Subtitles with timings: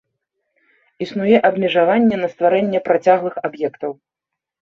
[1.05, 3.91] Існуе абмежаванне на стварэнне працяглых аб'ектаў.